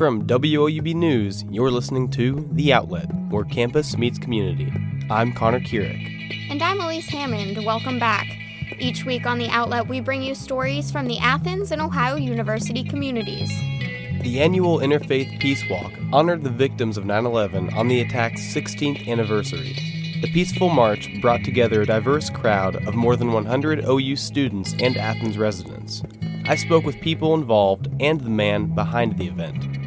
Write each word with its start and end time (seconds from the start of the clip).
From 0.00 0.26
WOUB 0.26 0.94
News, 0.94 1.44
you're 1.50 1.70
listening 1.70 2.08
to 2.12 2.48
The 2.52 2.72
Outlet, 2.72 3.14
where 3.28 3.44
campus 3.44 3.98
meets 3.98 4.18
community. 4.18 4.72
I'm 5.10 5.30
Connor 5.30 5.60
Keurig. 5.60 6.50
And 6.50 6.62
I'm 6.62 6.80
Elise 6.80 7.10
Hammond. 7.10 7.62
Welcome 7.66 7.98
back. 7.98 8.26
Each 8.78 9.04
week 9.04 9.26
on 9.26 9.36
The 9.36 9.50
Outlet, 9.50 9.88
we 9.88 10.00
bring 10.00 10.22
you 10.22 10.34
stories 10.34 10.90
from 10.90 11.06
the 11.06 11.18
Athens 11.18 11.70
and 11.70 11.82
Ohio 11.82 12.16
University 12.16 12.82
communities. 12.82 13.50
The 14.22 14.40
annual 14.40 14.78
Interfaith 14.78 15.38
Peace 15.38 15.68
Walk 15.68 15.92
honored 16.14 16.44
the 16.44 16.48
victims 16.48 16.96
of 16.96 17.04
9 17.04 17.26
11 17.26 17.74
on 17.74 17.88
the 17.88 18.00
attack's 18.00 18.40
16th 18.40 19.06
anniversary. 19.06 19.74
The 20.22 20.32
peaceful 20.32 20.70
march 20.70 21.10
brought 21.20 21.44
together 21.44 21.82
a 21.82 21.86
diverse 21.86 22.30
crowd 22.30 22.88
of 22.88 22.94
more 22.94 23.16
than 23.16 23.32
100 23.32 23.84
OU 23.86 24.16
students 24.16 24.74
and 24.80 24.96
Athens 24.96 25.36
residents. 25.36 26.02
I 26.46 26.56
spoke 26.56 26.86
with 26.86 27.02
people 27.02 27.34
involved 27.34 27.88
and 28.00 28.18
the 28.18 28.30
man 28.30 28.74
behind 28.74 29.18
the 29.18 29.26
event. 29.26 29.79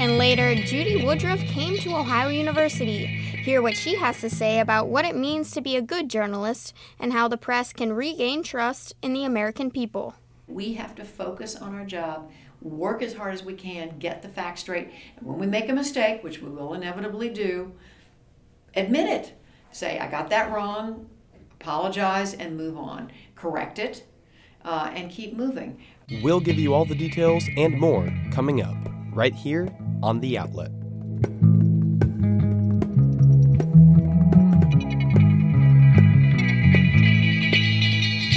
And 0.00 0.16
later, 0.16 0.54
Judy 0.54 1.04
Woodruff 1.04 1.40
came 1.40 1.76
to 1.80 1.94
Ohio 1.94 2.30
University. 2.30 3.04
Hear 3.04 3.60
what 3.60 3.76
she 3.76 3.96
has 3.96 4.18
to 4.22 4.30
say 4.30 4.58
about 4.58 4.88
what 4.88 5.04
it 5.04 5.14
means 5.14 5.50
to 5.50 5.60
be 5.60 5.76
a 5.76 5.82
good 5.82 6.08
journalist 6.08 6.72
and 6.98 7.12
how 7.12 7.28
the 7.28 7.36
press 7.36 7.74
can 7.74 7.92
regain 7.92 8.42
trust 8.42 8.94
in 9.02 9.12
the 9.12 9.26
American 9.26 9.70
people. 9.70 10.14
We 10.48 10.72
have 10.72 10.94
to 10.94 11.04
focus 11.04 11.54
on 11.54 11.74
our 11.74 11.84
job, 11.84 12.30
work 12.62 13.02
as 13.02 13.12
hard 13.12 13.34
as 13.34 13.44
we 13.44 13.52
can, 13.52 13.98
get 13.98 14.22
the 14.22 14.30
facts 14.30 14.62
straight. 14.62 14.90
And 15.18 15.26
when 15.26 15.38
we 15.38 15.46
make 15.46 15.68
a 15.68 15.74
mistake, 15.74 16.24
which 16.24 16.40
we 16.40 16.48
will 16.48 16.72
inevitably 16.72 17.28
do, 17.28 17.74
admit 18.74 19.06
it. 19.06 19.38
Say, 19.70 19.98
I 19.98 20.10
got 20.10 20.30
that 20.30 20.50
wrong, 20.50 21.10
apologize, 21.60 22.32
and 22.32 22.56
move 22.56 22.78
on. 22.78 23.12
Correct 23.34 23.78
it, 23.78 24.06
uh, 24.64 24.90
and 24.94 25.10
keep 25.10 25.36
moving. 25.36 25.78
We'll 26.22 26.40
give 26.40 26.56
you 26.56 26.72
all 26.72 26.86
the 26.86 26.94
details 26.94 27.44
and 27.58 27.78
more 27.78 28.10
coming 28.32 28.62
up 28.62 28.76
right 29.12 29.34
here 29.34 29.68
on 30.02 30.20
The 30.20 30.38
Outlet. 30.38 30.70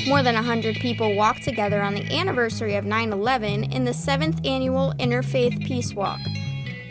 More 0.08 0.22
than 0.22 0.36
100 0.36 0.76
people 0.76 1.16
walked 1.16 1.44
together 1.44 1.82
on 1.82 1.96
the 1.96 2.16
anniversary 2.16 2.76
of 2.76 2.86
9 2.86 3.12
11 3.12 3.64
in 3.72 3.86
the 3.86 3.92
7th 3.92 4.46
annual 4.46 4.94
Interfaith 5.00 5.66
Peace 5.66 5.94
Walk. 5.94 6.20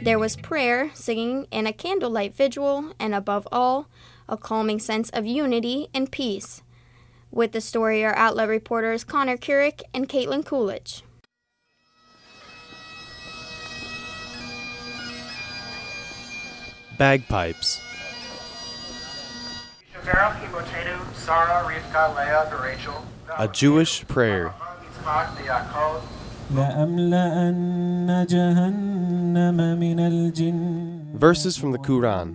There 0.03 0.19
was 0.19 0.34
prayer, 0.34 0.91
singing, 0.95 1.47
and 1.53 1.69
a 1.69 1.73
candlelight 1.73 2.34
vigil, 2.34 2.93
and 2.98 3.15
above 3.15 3.47
all, 3.53 3.87
a 4.28 4.37
calming 4.37 4.81
sense 4.81 5.09
of 5.11 5.25
unity 5.25 5.87
and 5.95 6.11
peace. 6.11 6.62
With 7.31 7.53
the 7.53 7.61
story 7.61 8.05
are 8.05 8.17
outlet 8.17 8.48
reporters 8.48 9.05
Connor 9.05 9.37
Keurig 9.37 9.83
and 9.95 10.09
Caitlin 10.09 10.45
Coolidge. 10.45 11.05
Bagpipes. 16.98 17.81
A 23.39 23.49
Jewish 23.49 24.07
prayer. 24.09 24.55
Verses 31.15 31.57
from 31.57 31.73
the 31.73 31.79
Quran. 31.79 32.34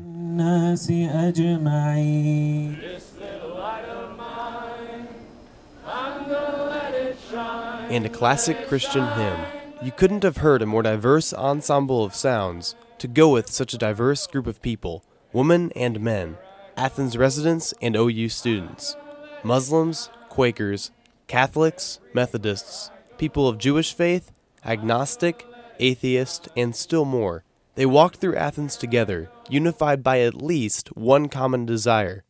And 7.89 8.05
a 8.05 8.09
classic 8.09 8.67
Christian 8.67 9.07
hymn. 9.13 9.39
You 9.83 9.91
couldn't 9.91 10.23
have 10.23 10.37
heard 10.37 10.61
a 10.61 10.65
more 10.65 10.81
diverse 10.81 11.33
ensemble 11.33 12.03
of 12.03 12.15
sounds 12.15 12.75
to 12.99 13.07
go 13.07 13.29
with 13.29 13.49
such 13.49 13.73
a 13.73 13.77
diverse 13.77 14.27
group 14.27 14.47
of 14.47 14.61
people 14.61 15.03
women 15.33 15.71
and 15.75 15.99
men, 15.99 16.37
Athens 16.75 17.17
residents 17.17 17.73
and 17.81 17.95
OU 17.95 18.29
students, 18.29 18.95
Muslims, 19.43 20.09
Quakers, 20.29 20.91
Catholics, 21.27 21.99
Methodists, 22.13 22.89
people 23.17 23.47
of 23.47 23.57
Jewish 23.57 23.93
faith, 23.93 24.31
agnostic, 24.65 25.45
atheist, 25.79 26.47
and 26.55 26.75
still 26.75 27.05
more. 27.05 27.43
They 27.75 27.85
walked 27.85 28.17
through 28.17 28.35
Athens 28.35 28.75
together, 28.75 29.29
unified 29.49 30.01
by 30.01 30.21
at 30.21 30.41
least 30.41 30.95
one 30.95 31.29
common 31.29 31.65
desire 31.65 32.23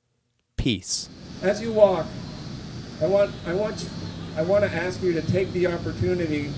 peace. 0.57 1.07
As 1.41 1.61
you 1.61 1.71
walk, 1.71 2.05
I 3.01 3.05
want, 3.05 3.31
I 3.45 3.53
want, 3.53 3.89
I 4.35 4.41
want 4.41 4.65
to 4.65 4.71
ask 4.71 5.01
you 5.01 5.13
to 5.13 5.21
take 5.21 5.51
the 5.53 5.67
opportunity 5.67 6.51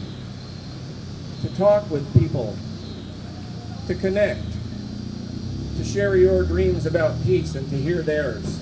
to 1.42 1.56
talk 1.56 1.90
with 1.92 2.12
people, 2.18 2.58
to 3.90 3.96
connect, 3.96 4.46
to 5.76 5.84
share 5.84 6.16
your 6.16 6.44
dreams 6.44 6.86
about 6.86 7.20
peace 7.24 7.56
and 7.56 7.68
to 7.72 7.76
hear 7.76 8.04
theirs, 8.04 8.60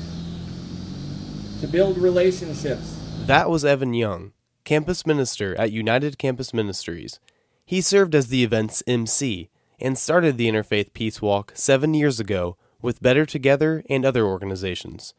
to 1.59 1.67
build 1.67 1.97
relationships. 1.97 2.97
That 3.25 3.49
was 3.49 3.65
Evan 3.65 3.93
Young, 3.93 4.31
campus 4.63 5.05
minister 5.05 5.53
at 5.59 5.73
United 5.73 6.17
Campus 6.17 6.53
Ministries. 6.53 7.19
He 7.65 7.81
served 7.81 8.15
as 8.15 8.27
the 8.27 8.41
event's 8.41 8.81
MC 8.87 9.49
and 9.81 9.97
started 9.97 10.37
the 10.37 10.47
Interfaith 10.47 10.93
Peace 10.93 11.21
Walk 11.21 11.51
seven 11.55 11.93
years 11.93 12.21
ago 12.21 12.55
with 12.81 13.01
Better 13.01 13.25
Together 13.25 13.83
and 13.89 14.05
other 14.05 14.25
organizations. 14.25 15.13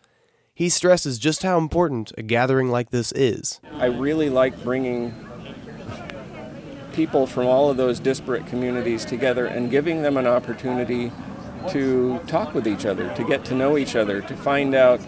He 0.55 0.71
stresses 0.71 1.19
just 1.19 1.43
how 1.43 1.59
important 1.59 2.13
a 2.17 2.23
gathering 2.23 2.71
like 2.71 2.89
this 2.89 3.13
is. 3.13 3.61
I 3.75 3.87
really 3.87 4.31
like 4.31 4.63
bringing 4.65 5.28
people 6.99 7.29
from 7.29 7.47
all 7.47 7.71
of 7.71 7.77
those 7.77 8.01
disparate 8.01 8.45
communities 8.49 9.05
together 9.05 9.47
and 9.47 9.71
giving 9.71 10.03
them 10.03 10.17
an 10.17 10.27
opportunity 10.27 11.13
to 11.69 12.19
talk 12.27 12.53
with 12.55 12.67
each 12.67 12.85
other, 12.85 13.15
to 13.15 13.23
get 13.23 13.45
to 13.45 13.55
know 13.55 13.79
each 13.79 13.95
other, 13.95 14.21
to 14.21 14.37
find 14.37 14.75
out 14.75 15.01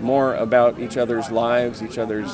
more 0.00 0.34
about 0.34 0.80
each 0.80 0.96
other's 0.96 1.30
lives, 1.30 1.84
each 1.84 1.98
other's 1.98 2.28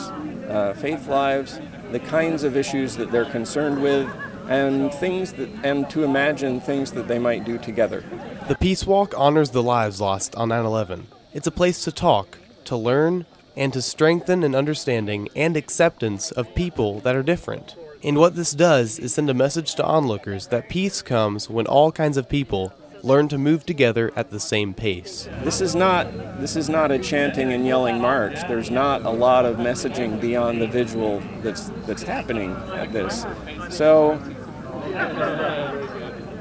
uh, 0.49 0.75
faith 0.79 1.09
lives, 1.09 1.61
the 1.93 2.01
kinds 2.01 2.43
of 2.43 2.57
issues 2.57 2.97
that 2.97 3.11
they're 3.11 3.27
concerned 3.27 3.83
with, 3.83 4.09
and 4.49 4.91
things 4.95 5.35
that, 5.35 5.51
and 5.63 5.91
to 5.91 6.03
imagine 6.03 6.59
things 6.59 6.93
that 6.93 7.07
they 7.07 7.19
might 7.19 7.45
do 7.45 7.59
together. 7.59 8.03
The 8.49 8.57
Peace 8.57 8.87
Walk 8.87 9.13
honors 9.15 9.51
the 9.51 9.63
lives 9.63 10.01
lost 10.01 10.35
on 10.37 10.49
9 10.49 10.65
11. 10.65 11.07
It's 11.35 11.47
a 11.47 11.51
place 11.51 11.85
to 11.85 11.93
talk, 11.93 12.39
to 12.65 12.79
learn, 12.79 13.27
and 13.57 13.75
to 13.75 13.83
strengthen 13.83 14.43
an 14.43 14.55
understanding 14.55 15.29
and 15.37 15.55
acceptance 15.55 16.31
of 16.31 16.55
people 16.55 17.01
that 17.01 17.15
are 17.15 17.23
different. 17.23 17.77
And 18.07 18.19
what 18.19 18.37
this 18.37 18.53
does 18.53 19.01
is 19.01 19.15
send 19.15 19.29
a 19.29 19.35
message 19.35 19.75
to 19.75 19.85
onlookers 19.85 20.47
that 20.47 20.69
peace 20.69 21.03
comes 21.03 21.51
when 21.51 21.67
all 21.67 21.91
kinds 21.91 22.17
of 22.17 22.29
people 22.29 22.73
learn 23.03 23.27
to 23.29 23.37
move 23.37 23.67
together 23.67 24.13
at 24.15 24.31
the 24.31 24.39
same 24.39 24.75
pace. 24.75 25.29
This 25.43 25.61
is 25.61 25.75
not 25.75 26.07
this 26.41 26.55
is 26.55 26.69
not 26.69 26.93
a 26.93 27.01
chanting 27.01 27.53
and 27.53 27.67
yelling 27.67 28.01
march. 28.01 28.47
There's 28.47 28.71
not 28.71 29.05
a 29.05 29.11
lot 29.11 29.45
of 29.45 29.57
messaging 29.57 30.21
beyond 30.21 30.63
the 30.63 30.69
visual 30.69 31.21
that's 31.43 31.71
that's 31.87 32.05
happening 32.05 32.53
at 32.75 32.93
this. 32.93 33.27
So 33.71 34.17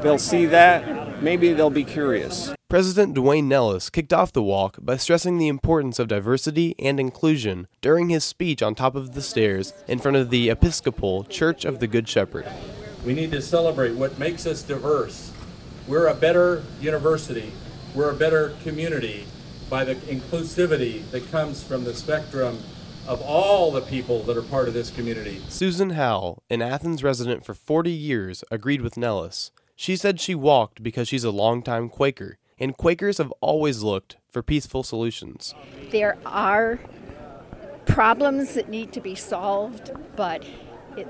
they'll 0.04 0.20
see 0.20 0.46
that, 0.46 1.24
maybe 1.24 1.54
they'll 1.54 1.72
be 1.72 1.84
curious. 1.84 2.55
President 2.68 3.14
Duane 3.14 3.48
Nellis 3.48 3.92
kicked 3.92 4.12
off 4.12 4.34
the 4.34 4.42
walk 4.42 4.78
by 4.82 4.98
stressing 4.98 5.38
the 5.38 5.48
importance 5.48 6.00
of 6.00 6.08
diversity 6.08 6.74
and 6.80 7.00
inclusion 7.00 7.68
during 7.80 8.10
his 8.10 8.24
speech 8.24 8.64
on 8.64 8.74
top 8.74 8.96
of 8.96 9.14
the 9.14 9.22
stairs 9.22 9.72
in 9.88 10.00
front 10.00 10.18
of 10.18 10.32
the 10.32 10.50
Episcopal 10.50 11.24
Church 11.26 11.64
of 11.64 11.80
the 11.80 11.86
Good 11.86 12.10
Shepherd. 12.10 12.48
We 13.06 13.14
need 13.14 13.32
to 13.34 13.42
celebrate 13.44 13.94
what 13.94 14.18
makes 14.18 14.48
us 14.48 14.64
diverse. 14.64 15.32
We're 15.88 16.08
a 16.08 16.16
better 16.16 16.64
university, 16.82 17.52
we're 17.94 18.10
a 18.10 18.16
better 18.16 18.56
community 18.64 19.28
by 19.70 19.84
the 19.84 19.94
inclusivity 19.94 21.08
that 21.12 21.30
comes 21.30 21.62
from 21.62 21.84
the 21.84 21.94
spectrum 21.94 22.58
of 23.08 23.22
all 23.22 23.70
the 23.72 23.82
people 23.82 24.24
that 24.24 24.38
are 24.38 24.42
part 24.42 24.68
of 24.68 24.74
this 24.74 24.90
community. 24.90 25.40
Susan 25.50 25.92
Howell, 25.92 26.42
an 26.50 26.64
Athens 26.64 27.04
resident 27.04 27.46
for 27.46 27.54
40 27.54 27.92
years, 27.92 28.44
agreed 28.50 28.82
with 28.82 28.98
Nellis. 28.98 29.52
She 29.76 29.96
said 29.96 30.20
she 30.20 30.34
walked 30.34 30.82
because 30.82 31.08
she's 31.08 31.24
a 31.24 31.32
longtime 31.32 31.90
Quaker 31.90 32.40
and 32.60 32.78
Quakers 32.78 33.18
have 33.18 33.32
always 33.42 33.84
looked 33.84 34.18
for 34.32 34.42
peaceful 34.42 34.84
solutions. 34.84 35.54
There 35.92 36.18
are 36.26 36.80
problems 37.86 38.54
that 38.54 38.70
need 38.70 38.92
to 38.94 39.02
be 39.02 39.16
solved, 39.16 39.92
but 40.16 40.44
it, 40.98 41.08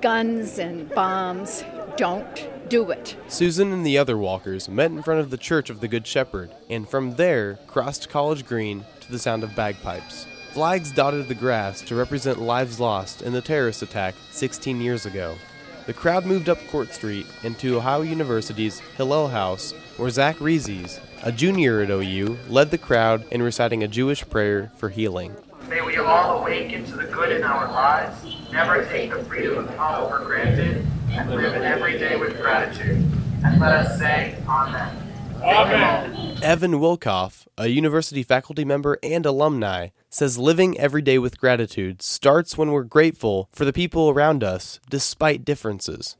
guns 0.00 0.58
and 0.58 0.88
bombs 0.90 1.64
don't 1.96 2.48
do 2.68 2.90
it. 2.90 3.16
Susan 3.28 3.72
and 3.72 3.84
the 3.84 3.98
other 3.98 4.16
walkers 4.16 4.68
met 4.68 4.90
in 4.90 5.02
front 5.02 5.20
of 5.20 5.30
the 5.30 5.36
Church 5.36 5.70
of 5.70 5.80
the 5.80 5.88
Good 5.88 6.06
Shepherd, 6.06 6.50
and 6.68 6.88
from 6.88 7.16
there 7.16 7.58
crossed 7.66 8.08
College 8.08 8.46
Green 8.46 8.84
to 9.00 9.10
the 9.10 9.18
sound 9.18 9.42
of 9.42 9.54
bagpipes. 9.54 10.26
Flags 10.52 10.90
dotted 10.92 11.28
the 11.28 11.34
grass 11.34 11.80
to 11.82 11.94
represent 11.94 12.40
lives 12.40 12.80
lost 12.80 13.22
in 13.22 13.32
the 13.32 13.40
terrorist 13.40 13.82
attack 13.82 14.14
16 14.30 14.80
years 14.80 15.06
ago. 15.06 15.36
The 15.86 15.92
crowd 15.92 16.26
moved 16.26 16.48
up 16.48 16.58
Court 16.68 16.92
Street 16.92 17.26
into 17.42 17.76
Ohio 17.76 18.02
University's 18.02 18.80
Hillel 18.96 19.28
House, 19.28 19.74
where 20.00 20.08
Zach 20.08 20.40
Reeses, 20.40 20.98
a 21.22 21.30
junior 21.30 21.82
at 21.82 21.90
OU, 21.90 22.38
led 22.48 22.70
the 22.70 22.78
crowd 22.78 23.22
in 23.30 23.42
reciting 23.42 23.82
a 23.82 23.88
Jewish 23.88 24.26
prayer 24.28 24.72
for 24.78 24.88
healing. 24.88 25.36
May 25.68 25.82
we 25.82 25.98
all 25.98 26.40
awaken 26.40 26.86
to 26.86 26.96
the 26.96 27.04
good 27.04 27.30
in 27.30 27.42
our 27.44 27.70
lives, 27.70 28.16
never 28.50 28.86
take 28.86 29.12
the 29.12 29.22
freedom 29.24 29.58
of 29.58 29.74
thought 29.74 30.10
for 30.10 30.24
granted, 30.24 30.86
and 31.10 31.30
live 31.30 31.54
in 31.54 31.62
every 31.62 31.98
day 31.98 32.16
with 32.16 32.40
gratitude. 32.40 33.04
And 33.44 33.60
let 33.60 33.72
us 33.72 33.98
say, 33.98 34.38
Amen. 34.48 34.96
Amen. 35.42 36.38
Evan 36.42 36.72
Wilkoff, 36.72 37.46
a 37.58 37.68
university 37.68 38.22
faculty 38.22 38.64
member 38.64 38.98
and 39.02 39.26
alumni, 39.26 39.88
says 40.08 40.38
living 40.38 40.78
every 40.78 41.02
day 41.02 41.18
with 41.18 41.38
gratitude 41.38 42.00
starts 42.00 42.56
when 42.56 42.72
we're 42.72 42.84
grateful 42.84 43.48
for 43.52 43.66
the 43.66 43.72
people 43.72 44.08
around 44.08 44.42
us, 44.42 44.80
despite 44.88 45.44
differences. 45.44 46.16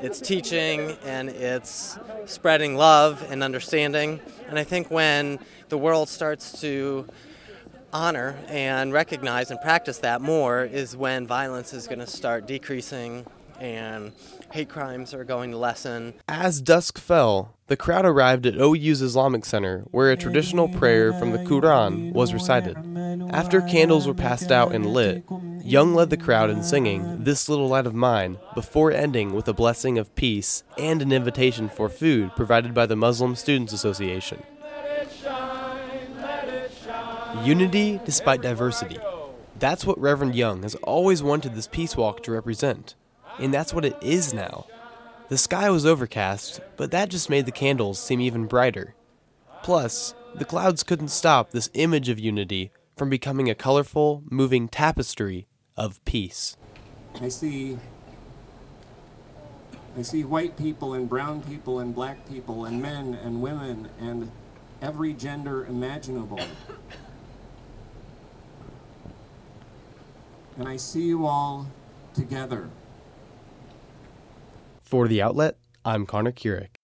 It's 0.00 0.20
teaching 0.20 0.96
and 1.04 1.28
it's 1.28 1.98
spreading 2.26 2.76
love 2.76 3.26
and 3.30 3.42
understanding. 3.42 4.20
And 4.48 4.58
I 4.58 4.64
think 4.64 4.90
when 4.90 5.40
the 5.68 5.78
world 5.78 6.08
starts 6.08 6.60
to 6.60 7.06
honor 7.92 8.36
and 8.48 8.92
recognize 8.92 9.50
and 9.50 9.60
practice 9.60 9.98
that 9.98 10.20
more 10.20 10.64
is 10.64 10.96
when 10.96 11.26
violence 11.26 11.72
is 11.72 11.86
going 11.86 11.98
to 11.98 12.06
start 12.06 12.46
decreasing 12.46 13.26
and 13.58 14.12
hate 14.52 14.68
crimes 14.68 15.12
are 15.12 15.24
going 15.24 15.50
to 15.50 15.56
lessen. 15.56 16.14
As 16.28 16.60
dusk 16.60 16.96
fell, 16.98 17.54
the 17.66 17.76
crowd 17.76 18.06
arrived 18.06 18.46
at 18.46 18.54
OU's 18.54 19.02
Islamic 19.02 19.44
Center, 19.44 19.84
where 19.90 20.10
a 20.10 20.16
traditional 20.16 20.68
prayer 20.68 21.12
from 21.12 21.32
the 21.32 21.38
Quran 21.38 22.12
was 22.12 22.32
recited. 22.32 22.76
After 23.30 23.60
candles 23.60 24.06
were 24.06 24.14
passed 24.14 24.52
out 24.52 24.72
and 24.72 24.86
lit, 24.86 25.24
Young 25.62 25.94
led 25.94 26.10
the 26.10 26.16
crowd 26.16 26.50
in 26.50 26.62
singing 26.62 27.24
This 27.24 27.48
Little 27.48 27.68
Light 27.68 27.86
of 27.86 27.94
Mine, 27.94 28.38
before 28.54 28.92
ending 28.92 29.34
with 29.34 29.48
a 29.48 29.52
blessing 29.52 29.98
of 29.98 30.14
peace 30.14 30.62
and 30.78 31.02
an 31.02 31.12
invitation 31.12 31.68
for 31.68 31.88
food 31.88 32.34
provided 32.36 32.72
by 32.72 32.86
the 32.86 32.96
Muslim 32.96 33.34
Students 33.34 33.72
Association. 33.72 34.42
Unity 37.44 38.00
despite 38.04 38.40
diversity. 38.40 38.98
That's 39.58 39.84
what 39.84 40.00
Reverend 40.00 40.34
Young 40.34 40.62
has 40.62 40.74
always 40.76 41.22
wanted 41.22 41.54
this 41.54 41.66
peace 41.66 41.96
walk 41.96 42.22
to 42.22 42.32
represent. 42.32 42.94
And 43.38 43.52
that's 43.52 43.74
what 43.74 43.84
it 43.84 43.96
is 44.00 44.32
now. 44.32 44.66
The 45.28 45.38
sky 45.38 45.68
was 45.70 45.84
overcast, 45.84 46.60
but 46.76 46.90
that 46.92 47.10
just 47.10 47.28
made 47.28 47.46
the 47.46 47.52
candles 47.52 47.98
seem 47.98 48.20
even 48.20 48.46
brighter. 48.46 48.94
Plus, 49.62 50.14
the 50.34 50.44
clouds 50.44 50.82
couldn't 50.82 51.08
stop 51.08 51.50
this 51.50 51.70
image 51.74 52.08
of 52.08 52.18
unity 52.18 52.70
from 52.96 53.10
becoming 53.10 53.50
a 53.50 53.54
colorful, 53.54 54.22
moving 54.30 54.68
tapestry 54.68 55.46
of 55.78 56.04
peace. 56.04 56.56
I 57.20 57.28
see 57.28 57.78
I 59.96 60.02
see 60.02 60.24
white 60.24 60.56
people 60.56 60.94
and 60.94 61.08
brown 61.08 61.42
people 61.42 61.80
and 61.80 61.94
black 61.94 62.28
people 62.28 62.66
and 62.66 62.82
men 62.82 63.14
and 63.14 63.40
women 63.40 63.88
and 64.00 64.30
every 64.82 65.12
gender 65.12 65.66
imaginable. 65.66 66.40
And 70.56 70.68
I 70.68 70.76
see 70.76 71.02
you 71.02 71.26
all 71.26 71.66
together. 72.14 72.68
For 74.82 75.08
the 75.08 75.22
outlet, 75.22 75.56
I'm 75.84 76.06
Connor 76.06 76.32
Keurig. 76.32 76.77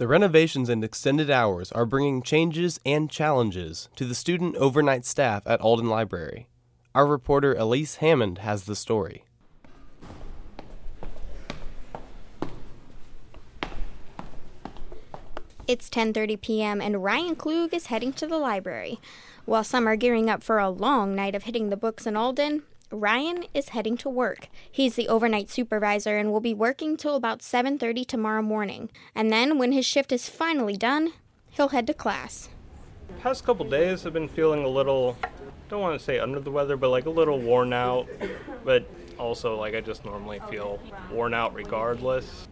The 0.00 0.08
renovations 0.08 0.70
and 0.70 0.82
extended 0.82 1.28
hours 1.28 1.70
are 1.72 1.84
bringing 1.84 2.22
changes 2.22 2.80
and 2.86 3.10
challenges 3.10 3.90
to 3.96 4.06
the 4.06 4.14
student 4.14 4.56
overnight 4.56 5.04
staff 5.04 5.42
at 5.46 5.60
Alden 5.60 5.90
Library. 5.90 6.48
Our 6.94 7.06
reporter 7.06 7.52
Elise 7.52 7.96
Hammond 7.96 8.38
has 8.38 8.64
the 8.64 8.74
story. 8.74 9.24
It's 15.68 15.90
10:30 15.90 16.40
p.m. 16.40 16.80
and 16.80 17.04
Ryan 17.04 17.36
Klug 17.36 17.74
is 17.74 17.88
heading 17.88 18.14
to 18.14 18.26
the 18.26 18.38
library. 18.38 19.00
While 19.44 19.64
some 19.64 19.86
are 19.86 19.96
gearing 19.96 20.30
up 20.30 20.42
for 20.42 20.58
a 20.58 20.70
long 20.70 21.14
night 21.14 21.34
of 21.34 21.42
hitting 21.42 21.68
the 21.68 21.76
books 21.76 22.06
in 22.06 22.16
Alden, 22.16 22.62
Ryan 22.92 23.44
is 23.54 23.68
heading 23.68 23.96
to 23.98 24.08
work. 24.08 24.48
He's 24.68 24.96
the 24.96 25.06
overnight 25.06 25.48
supervisor 25.48 26.18
and 26.18 26.32
will 26.32 26.40
be 26.40 26.54
working 26.54 26.96
till 26.96 27.14
about 27.14 27.40
7:30 27.40 28.04
tomorrow 28.04 28.42
morning. 28.42 28.90
And 29.14 29.32
then 29.32 29.58
when 29.58 29.70
his 29.70 29.86
shift 29.86 30.10
is 30.10 30.28
finally 30.28 30.76
done, 30.76 31.12
he'll 31.50 31.68
head 31.68 31.86
to 31.86 31.94
class. 31.94 32.48
Past 33.20 33.44
couple 33.44 33.64
days 33.66 34.04
I've 34.04 34.12
been 34.12 34.26
feeling 34.26 34.64
a 34.64 34.68
little 34.68 35.16
don't 35.68 35.80
want 35.80 35.96
to 35.96 36.04
say 36.04 36.18
under 36.18 36.40
the 36.40 36.50
weather, 36.50 36.76
but 36.76 36.88
like 36.90 37.06
a 37.06 37.10
little 37.10 37.38
worn 37.38 37.72
out, 37.72 38.08
but 38.64 38.90
also 39.18 39.54
like 39.54 39.76
I 39.76 39.80
just 39.80 40.04
normally 40.04 40.40
feel 40.50 40.80
worn 41.12 41.32
out 41.32 41.54
regardless. 41.54 42.48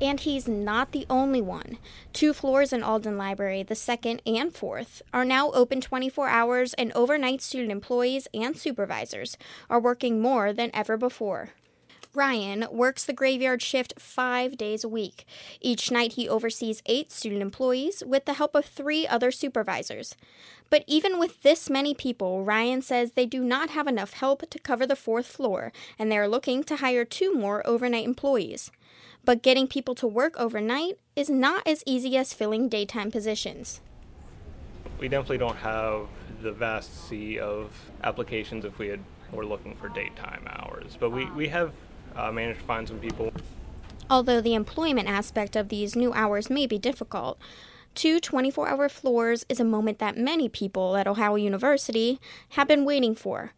And 0.00 0.20
he's 0.20 0.48
not 0.48 0.92
the 0.92 1.06
only 1.10 1.42
one. 1.42 1.76
Two 2.12 2.32
floors 2.32 2.72
in 2.72 2.82
Alden 2.82 3.18
Library, 3.18 3.62
the 3.62 3.74
second 3.74 4.22
and 4.24 4.54
fourth, 4.54 5.02
are 5.12 5.24
now 5.24 5.50
open 5.52 5.80
24 5.80 6.28
hours, 6.28 6.72
and 6.74 6.90
overnight 6.92 7.42
student 7.42 7.70
employees 7.70 8.26
and 8.32 8.56
supervisors 8.56 9.36
are 9.68 9.80
working 9.80 10.22
more 10.22 10.52
than 10.52 10.70
ever 10.72 10.96
before. 10.96 11.50
Ryan 12.12 12.66
works 12.72 13.04
the 13.04 13.12
graveyard 13.12 13.62
shift 13.62 13.94
five 14.00 14.56
days 14.56 14.82
a 14.82 14.88
week. 14.88 15.24
Each 15.60 15.92
night, 15.92 16.14
he 16.14 16.28
oversees 16.28 16.82
eight 16.86 17.12
student 17.12 17.40
employees 17.40 18.02
with 18.04 18.24
the 18.24 18.32
help 18.32 18.56
of 18.56 18.64
three 18.64 19.06
other 19.06 19.30
supervisors. 19.30 20.16
But 20.70 20.82
even 20.88 21.20
with 21.20 21.42
this 21.42 21.70
many 21.70 21.94
people, 21.94 22.42
Ryan 22.42 22.82
says 22.82 23.12
they 23.12 23.26
do 23.26 23.44
not 23.44 23.70
have 23.70 23.86
enough 23.86 24.14
help 24.14 24.50
to 24.50 24.58
cover 24.58 24.86
the 24.86 24.96
fourth 24.96 25.26
floor, 25.26 25.72
and 26.00 26.10
they 26.10 26.18
are 26.18 26.26
looking 26.26 26.64
to 26.64 26.76
hire 26.76 27.04
two 27.04 27.32
more 27.32 27.64
overnight 27.64 28.06
employees. 28.06 28.72
But 29.24 29.42
getting 29.42 29.66
people 29.66 29.94
to 29.96 30.06
work 30.06 30.38
overnight 30.38 30.98
is 31.14 31.28
not 31.30 31.66
as 31.66 31.82
easy 31.86 32.16
as 32.16 32.32
filling 32.32 32.68
daytime 32.68 33.10
positions. 33.10 33.80
We 34.98 35.08
definitely 35.08 35.38
don't 35.38 35.56
have 35.56 36.08
the 36.42 36.52
vast 36.52 37.08
sea 37.08 37.38
of 37.38 37.72
applications 38.02 38.64
if 38.64 38.78
we 38.78 38.88
had 38.88 39.00
were 39.32 39.46
looking 39.46 39.74
for 39.74 39.88
daytime 39.88 40.44
hours, 40.48 40.96
but 40.98 41.10
we, 41.10 41.30
we 41.32 41.48
have 41.48 41.72
uh, 42.16 42.32
managed 42.32 42.60
to 42.60 42.66
find 42.66 42.88
some 42.88 42.98
people. 42.98 43.32
Although 44.08 44.40
the 44.40 44.54
employment 44.54 45.08
aspect 45.08 45.56
of 45.56 45.68
these 45.68 45.94
new 45.94 46.12
hours 46.12 46.50
may 46.50 46.66
be 46.66 46.78
difficult, 46.78 47.38
two 47.94 48.20
24 48.20 48.68
hour 48.68 48.88
floors 48.88 49.44
is 49.48 49.60
a 49.60 49.64
moment 49.64 49.98
that 49.98 50.16
many 50.16 50.48
people 50.48 50.96
at 50.96 51.06
Ohio 51.06 51.36
University 51.36 52.20
have 52.50 52.66
been 52.66 52.84
waiting 52.84 53.14
for. 53.14 53.52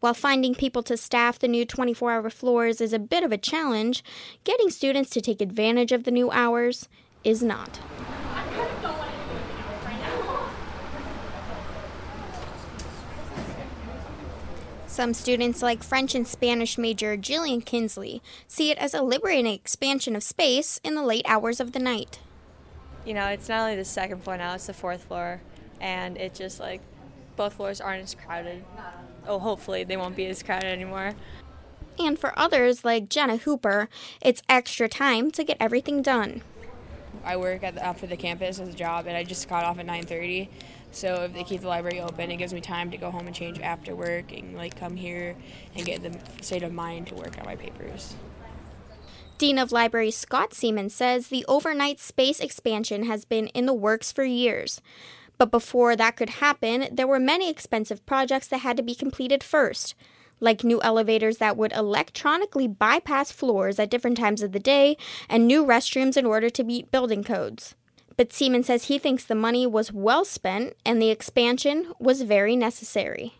While 0.00 0.14
finding 0.14 0.54
people 0.54 0.82
to 0.84 0.96
staff 0.96 1.38
the 1.38 1.48
new 1.48 1.64
24 1.64 2.12
hour 2.12 2.30
floors 2.30 2.80
is 2.80 2.92
a 2.92 2.98
bit 2.98 3.24
of 3.24 3.32
a 3.32 3.38
challenge, 3.38 4.04
getting 4.44 4.70
students 4.70 5.10
to 5.10 5.20
take 5.20 5.40
advantage 5.40 5.90
of 5.90 6.04
the 6.04 6.10
new 6.10 6.30
hours 6.30 6.88
is 7.24 7.42
not. 7.42 7.80
Some 14.86 15.12
students, 15.12 15.60
like 15.60 15.82
French 15.82 16.14
and 16.14 16.26
Spanish 16.26 16.78
major 16.78 17.18
Jillian 17.18 17.62
Kinsley, 17.62 18.22
see 18.48 18.70
it 18.70 18.78
as 18.78 18.94
a 18.94 19.02
liberating 19.02 19.52
expansion 19.52 20.16
of 20.16 20.22
space 20.22 20.80
in 20.82 20.94
the 20.94 21.02
late 21.02 21.26
hours 21.28 21.60
of 21.60 21.72
the 21.72 21.78
night. 21.78 22.20
You 23.04 23.12
know, 23.12 23.26
it's 23.26 23.48
not 23.48 23.60
only 23.60 23.76
the 23.76 23.84
second 23.84 24.24
floor 24.24 24.38
now, 24.38 24.54
it's 24.54 24.66
the 24.66 24.72
fourth 24.72 25.04
floor, 25.04 25.42
and 25.82 26.16
it 26.16 26.34
just 26.34 26.60
like 26.60 26.80
both 27.36 27.54
floors 27.54 27.80
aren't 27.80 28.04
as 28.04 28.14
crowded. 28.14 28.64
Oh, 29.26 29.38
hopefully 29.38 29.84
they 29.84 29.96
won't 29.96 30.16
be 30.16 30.26
as 30.26 30.42
crowded 30.42 30.66
anymore. 30.66 31.14
And 31.98 32.18
for 32.18 32.38
others, 32.38 32.84
like 32.84 33.08
Jenna 33.08 33.38
Hooper, 33.38 33.88
it's 34.20 34.42
extra 34.48 34.88
time 34.88 35.30
to 35.32 35.44
get 35.44 35.56
everything 35.58 36.02
done. 36.02 36.42
I 37.24 37.36
work 37.36 37.64
at 37.64 37.74
the, 37.74 37.86
uh, 37.86 37.92
for 37.92 38.06
the 38.06 38.16
campus 38.16 38.60
as 38.60 38.68
a 38.68 38.72
job, 38.72 39.06
and 39.06 39.16
I 39.16 39.24
just 39.24 39.48
got 39.48 39.64
off 39.64 39.78
at 39.78 39.86
9:30. 39.86 40.48
So 40.92 41.24
if 41.24 41.32
they 41.32 41.42
keep 41.42 41.62
the 41.62 41.68
library 41.68 42.00
open, 42.00 42.30
it 42.30 42.36
gives 42.36 42.54
me 42.54 42.60
time 42.60 42.90
to 42.90 42.96
go 42.96 43.10
home 43.10 43.26
and 43.26 43.34
change 43.34 43.58
after 43.60 43.96
work, 43.96 44.32
and 44.32 44.56
like 44.56 44.78
come 44.78 44.96
here 44.96 45.36
and 45.74 45.84
get 45.84 46.02
the 46.02 46.16
state 46.42 46.62
of 46.62 46.72
mind 46.72 47.08
to 47.08 47.14
work 47.14 47.38
on 47.38 47.44
my 47.44 47.56
papers. 47.56 48.14
Dean 49.38 49.58
of 49.58 49.72
Library 49.72 50.10
Scott 50.10 50.54
Seaman 50.54 50.88
says 50.88 51.28
the 51.28 51.44
overnight 51.46 52.00
space 52.00 52.40
expansion 52.40 53.04
has 53.04 53.26
been 53.26 53.48
in 53.48 53.66
the 53.66 53.74
works 53.74 54.10
for 54.10 54.24
years. 54.24 54.80
But 55.38 55.50
before 55.50 55.96
that 55.96 56.16
could 56.16 56.30
happen, 56.30 56.88
there 56.90 57.06
were 57.06 57.18
many 57.18 57.50
expensive 57.50 58.04
projects 58.06 58.48
that 58.48 58.58
had 58.58 58.76
to 58.76 58.82
be 58.82 58.94
completed 58.94 59.42
first, 59.42 59.94
like 60.40 60.64
new 60.64 60.80
elevators 60.82 61.38
that 61.38 61.56
would 61.56 61.72
electronically 61.72 62.68
bypass 62.68 63.32
floors 63.32 63.78
at 63.78 63.90
different 63.90 64.16
times 64.16 64.42
of 64.42 64.52
the 64.52 64.60
day 64.60 64.96
and 65.28 65.46
new 65.46 65.64
restrooms 65.64 66.16
in 66.16 66.26
order 66.26 66.50
to 66.50 66.64
meet 66.64 66.90
building 66.90 67.22
codes. 67.24 67.74
But 68.16 68.32
Seaman 68.32 68.62
says 68.62 68.84
he 68.84 68.98
thinks 68.98 69.24
the 69.24 69.34
money 69.34 69.66
was 69.66 69.92
well 69.92 70.24
spent 70.24 70.74
and 70.84 71.00
the 71.00 71.10
expansion 71.10 71.92
was 71.98 72.22
very 72.22 72.56
necessary 72.56 73.34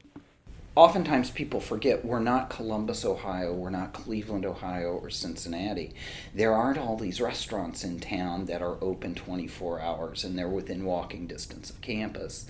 oftentimes 0.77 1.31
people 1.31 1.59
forget 1.59 2.05
we're 2.05 2.21
not 2.21 2.51
Columbus, 2.51 3.05
Ohio, 3.05 3.53
we're 3.53 3.71
not 3.71 3.93
Cleveland, 3.93 4.45
Ohio, 4.45 4.93
or 4.93 5.11
Cincinnati. 5.11 5.95
There 6.35 6.53
aren't 6.53 6.79
all 6.79 6.97
these 6.97 7.21
restaurants 7.21 7.83
in 7.83 7.99
town 7.99 8.45
that 8.45 8.63
are 8.63 8.77
open 8.81 9.15
24 9.15 9.81
hours 9.81 10.23
and 10.23 10.39
they're 10.39 10.49
within 10.49 10.85
walking 10.85 11.27
distance 11.27 11.71
of 11.71 11.81
campus. 11.81 12.47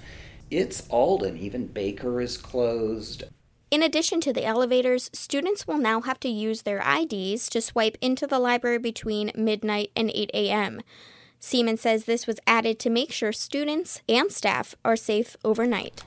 It's 0.50 0.86
Alden, 0.90 1.36
even 1.38 1.68
Baker 1.68 2.20
is 2.20 2.36
closed. 2.36 3.24
In 3.70 3.82
addition 3.82 4.20
to 4.20 4.32
the 4.32 4.44
elevators, 4.44 5.10
students 5.12 5.66
will 5.66 5.78
now 5.78 6.00
have 6.00 6.20
to 6.20 6.28
use 6.28 6.62
their 6.62 6.80
IDs 6.80 7.48
to 7.48 7.60
swipe 7.60 7.96
into 8.00 8.26
the 8.26 8.38
library 8.38 8.78
between 8.78 9.32
midnight 9.34 9.90
and 9.96 10.10
8 10.14 10.30
a.m. 10.34 10.82
Seaman 11.40 11.76
says 11.76 12.04
this 12.04 12.26
was 12.26 12.40
added 12.46 12.78
to 12.80 12.90
make 12.90 13.12
sure 13.12 13.32
students 13.32 14.02
and 14.08 14.30
staff 14.30 14.74
are 14.84 14.96
safe 14.96 15.36
overnight. 15.44 16.04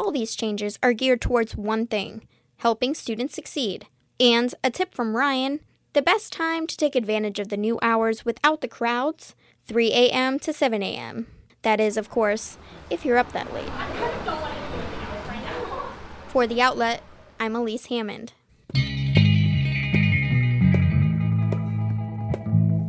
All 0.00 0.10
these 0.10 0.34
changes 0.34 0.78
are 0.82 0.94
geared 0.94 1.20
towards 1.20 1.56
one 1.56 1.86
thing 1.86 2.26
helping 2.56 2.94
students 2.94 3.34
succeed. 3.34 3.86
And 4.18 4.54
a 4.64 4.70
tip 4.70 4.94
from 4.94 5.14
Ryan 5.14 5.60
the 5.92 6.00
best 6.00 6.32
time 6.32 6.66
to 6.68 6.76
take 6.76 6.96
advantage 6.96 7.38
of 7.38 7.48
the 7.48 7.58
new 7.58 7.78
hours 7.82 8.24
without 8.24 8.62
the 8.62 8.68
crowds 8.68 9.34
3 9.66 9.92
a.m. 9.92 10.38
to 10.38 10.54
7 10.54 10.82
a.m. 10.82 11.26
That 11.60 11.80
is, 11.80 11.98
of 11.98 12.08
course, 12.08 12.56
if 12.88 13.04
you're 13.04 13.18
up 13.18 13.32
that 13.32 13.52
late. 13.52 13.68
For 16.28 16.46
the 16.46 16.62
outlet, 16.62 17.02
I'm 17.38 17.54
Elise 17.54 17.86
Hammond. 17.86 18.32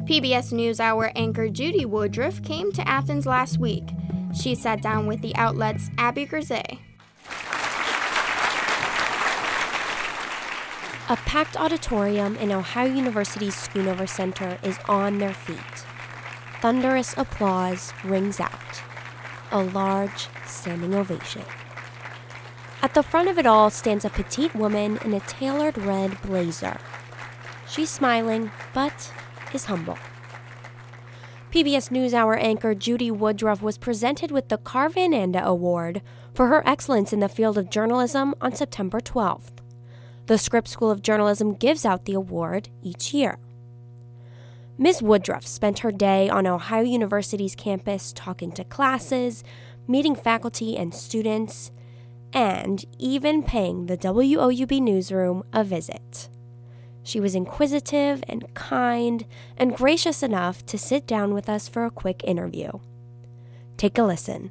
PBS 0.07 0.53
NewsHour 0.53 1.11
anchor 1.13 1.49
Judy 1.49 1.83
Woodruff 1.83 2.41
came 2.41 2.71
to 2.71 2.87
Athens 2.87 3.25
last 3.25 3.57
week. 3.57 3.89
She 4.33 4.55
sat 4.55 4.81
down 4.81 5.07
with 5.07 5.21
the 5.21 5.35
outlet's 5.35 5.89
Abby 5.97 6.25
Grisey. 6.25 6.79
A 11.09 11.17
packed 11.17 11.57
auditorium 11.57 12.38
in 12.38 12.53
Ohio 12.53 12.93
University's 12.93 13.55
Schoonover 13.55 14.07
Center 14.07 14.57
is 14.63 14.79
on 14.88 15.17
their 15.17 15.33
feet. 15.33 15.85
Thunderous 16.61 17.13
applause 17.17 17.91
rings 18.03 18.39
out. 18.39 18.81
A 19.51 19.61
large 19.61 20.29
standing 20.45 20.95
ovation. 20.95 21.43
At 22.81 22.93
the 22.93 23.03
front 23.03 23.27
of 23.27 23.38
it 23.38 23.45
all 23.45 23.69
stands 23.69 24.05
a 24.05 24.09
petite 24.09 24.55
woman 24.55 25.00
in 25.03 25.13
a 25.13 25.19
tailored 25.19 25.77
red 25.77 26.21
blazer. 26.21 26.79
She's 27.67 27.89
smiling, 27.89 28.51
but 28.73 29.11
is 29.53 29.65
humble. 29.65 29.97
PBS 31.51 31.89
NewsHour 31.89 32.41
anchor 32.41 32.73
Judy 32.73 33.11
Woodruff 33.11 33.61
was 33.61 33.77
presented 33.77 34.31
with 34.31 34.47
the 34.47 34.57
Carr 34.57 34.88
Van 34.88 35.13
Anda 35.13 35.45
Award 35.45 36.01
for 36.41 36.48
her 36.48 36.67
excellence 36.67 37.13
in 37.13 37.19
the 37.19 37.29
field 37.29 37.55
of 37.55 37.69
journalism 37.69 38.33
on 38.41 38.51
September 38.51 39.00
12th. 39.00 39.62
The 40.25 40.39
Scripps 40.39 40.71
School 40.71 40.89
of 40.89 41.03
Journalism 41.03 41.53
gives 41.53 41.86
out 41.86 42.05
the 42.05 42.15
award 42.15 42.69
each 42.81 43.13
year. 43.13 43.38
Ms. 44.75 45.03
Woodruff 45.03 45.45
spent 45.45 45.79
her 45.86 45.91
day 45.91 46.29
on 46.29 46.48
Ohio 46.48 46.81
University's 46.81 47.53
campus 47.53 48.12
talking 48.12 48.51
to 48.53 48.63
classes, 48.63 49.43
meeting 49.88 50.15
faculty 50.15 50.75
and 50.75 50.95
students, 50.95 51.71
and 52.33 52.86
even 52.98 53.43
paying 53.43 53.86
the 53.86 53.95
WOUB 53.95 54.81
newsroom 54.81 55.43
a 55.53 55.63
visit. 55.63 56.27
She 57.03 57.19
was 57.19 57.36
inquisitive 57.36 58.24
and 58.27 58.51
kind 58.55 59.25
and 59.57 59.75
gracious 59.75 60.24
enough 60.24 60.65
to 60.65 60.79
sit 60.79 61.05
down 61.05 61.36
with 61.36 61.48
us 61.48 61.69
for 61.69 61.86
a 61.86 61.91
quick 61.91 62.24
interview. 62.24 62.71
Take 63.77 64.00
a 64.00 64.03
listen. 64.03 64.50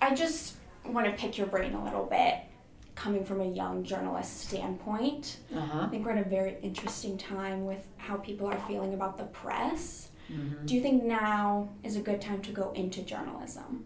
I 0.00 0.14
just 0.14 0.55
want 0.94 1.06
to 1.06 1.12
pick 1.12 1.36
your 1.38 1.46
brain 1.46 1.74
a 1.74 1.84
little 1.84 2.04
bit 2.04 2.36
coming 2.94 3.24
from 3.24 3.40
a 3.40 3.46
young 3.48 3.84
journalist 3.84 4.48
standpoint. 4.48 5.38
Uh-huh. 5.54 5.80
I 5.82 5.86
think 5.88 6.04
we're 6.06 6.12
at 6.12 6.26
a 6.26 6.28
very 6.28 6.56
interesting 6.62 7.18
time 7.18 7.66
with 7.66 7.86
how 7.98 8.16
people 8.16 8.46
are 8.46 8.58
feeling 8.66 8.94
about 8.94 9.18
the 9.18 9.24
press. 9.24 10.08
Mhm. 10.32 10.64
Do 10.66 10.74
you 10.74 10.80
think 10.80 11.04
now 11.04 11.68
is 11.84 11.96
a 11.96 12.00
good 12.00 12.20
time 12.20 12.40
to 12.42 12.52
go 12.52 12.72
into 12.72 13.02
journalism? 13.02 13.84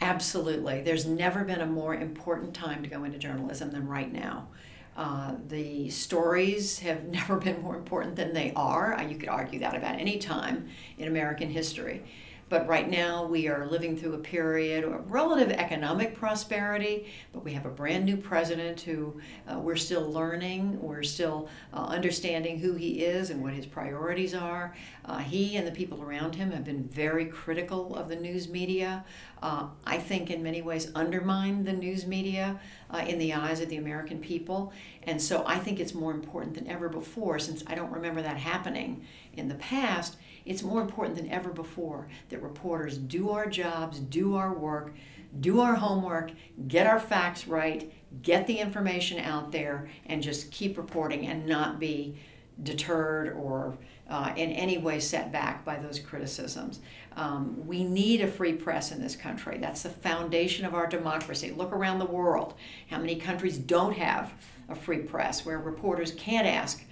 Absolutely. 0.00 0.82
There's 0.82 1.06
never 1.06 1.44
been 1.44 1.60
a 1.60 1.66
more 1.66 1.94
important 1.94 2.54
time 2.54 2.82
to 2.82 2.88
go 2.88 3.04
into 3.04 3.18
journalism 3.18 3.70
than 3.70 3.86
right 3.88 4.12
now. 4.12 4.48
Uh, 4.96 5.34
the 5.48 5.90
stories 5.90 6.78
have 6.78 7.04
never 7.08 7.36
been 7.36 7.60
more 7.62 7.76
important 7.76 8.16
than 8.16 8.32
they 8.32 8.52
are. 8.54 8.94
Uh, 8.94 9.02
You 9.02 9.16
could 9.18 9.28
argue 9.28 9.58
that 9.60 9.74
about 9.74 9.98
any 10.00 10.18
time 10.18 10.68
in 10.98 11.08
American 11.08 11.50
history. 11.50 12.04
But 12.48 12.68
right 12.68 12.88
now, 12.88 13.24
we 13.24 13.48
are 13.48 13.66
living 13.66 13.96
through 13.96 14.14
a 14.14 14.18
period 14.18 14.84
of 14.84 15.10
relative 15.10 15.50
economic 15.50 16.14
prosperity, 16.14 17.06
but 17.32 17.44
we 17.44 17.52
have 17.52 17.66
a 17.66 17.70
brand 17.70 18.04
new 18.04 18.16
president 18.16 18.80
who 18.82 19.20
uh, 19.48 19.58
we're 19.58 19.74
still 19.74 20.08
learning, 20.08 20.80
we're 20.80 21.02
still 21.02 21.48
uh, 21.72 21.86
understanding 21.86 22.60
who 22.60 22.74
he 22.74 23.04
is 23.04 23.30
and 23.30 23.42
what 23.42 23.52
his 23.52 23.66
priorities 23.66 24.32
are. 24.32 24.76
Uh, 25.04 25.18
he 25.18 25.56
and 25.56 25.66
the 25.66 25.72
people 25.72 26.00
around 26.00 26.36
him 26.36 26.52
have 26.52 26.62
been 26.62 26.84
very 26.84 27.26
critical 27.26 27.96
of 27.96 28.08
the 28.08 28.16
news 28.16 28.48
media. 28.48 29.04
Uh, 29.42 29.66
I 29.84 29.98
think, 29.98 30.30
in 30.30 30.40
many 30.40 30.62
ways, 30.62 30.92
undermined 30.94 31.66
the 31.66 31.72
news 31.72 32.06
media 32.06 32.60
uh, 32.90 33.04
in 33.06 33.18
the 33.18 33.34
eyes 33.34 33.60
of 33.60 33.68
the 33.68 33.76
American 33.76 34.20
people. 34.20 34.72
And 35.02 35.20
so 35.20 35.42
I 35.46 35.58
think 35.58 35.80
it's 35.80 35.94
more 35.94 36.12
important 36.12 36.54
than 36.54 36.68
ever 36.68 36.88
before, 36.88 37.40
since 37.40 37.64
I 37.66 37.74
don't 37.74 37.90
remember 37.90 38.22
that 38.22 38.36
happening 38.36 39.04
in 39.34 39.48
the 39.48 39.56
past. 39.56 40.16
It's 40.46 40.62
more 40.62 40.80
important 40.80 41.16
than 41.16 41.30
ever 41.30 41.50
before 41.50 42.06
that 42.30 42.42
reporters 42.42 42.96
do 42.96 43.30
our 43.30 43.46
jobs, 43.46 43.98
do 43.98 44.36
our 44.36 44.54
work, 44.54 44.94
do 45.40 45.60
our 45.60 45.74
homework, 45.74 46.30
get 46.68 46.86
our 46.86 47.00
facts 47.00 47.46
right, 47.46 47.92
get 48.22 48.46
the 48.46 48.58
information 48.58 49.18
out 49.18 49.52
there, 49.52 49.88
and 50.06 50.22
just 50.22 50.50
keep 50.50 50.78
reporting 50.78 51.26
and 51.26 51.46
not 51.46 51.78
be 51.80 52.16
deterred 52.62 53.34
or 53.34 53.76
uh, 54.08 54.32
in 54.36 54.50
any 54.52 54.78
way 54.78 55.00
set 55.00 55.32
back 55.32 55.64
by 55.64 55.76
those 55.76 55.98
criticisms. 55.98 56.80
Um, 57.16 57.66
we 57.66 57.84
need 57.84 58.20
a 58.20 58.28
free 58.28 58.52
press 58.52 58.92
in 58.92 59.02
this 59.02 59.16
country. 59.16 59.58
That's 59.58 59.82
the 59.82 59.90
foundation 59.90 60.64
of 60.64 60.74
our 60.74 60.86
democracy. 60.86 61.50
Look 61.50 61.72
around 61.72 61.98
the 61.98 62.06
world. 62.06 62.54
How 62.88 62.98
many 62.98 63.16
countries 63.16 63.58
don't 63.58 63.94
have 63.94 64.32
a 64.68 64.74
free 64.74 64.98
press 64.98 65.44
where 65.44 65.58
reporters 65.58 66.12
can't 66.12 66.46
ask, 66.46 66.84